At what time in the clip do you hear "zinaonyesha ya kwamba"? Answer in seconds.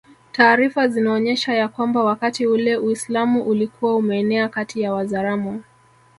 0.87-2.03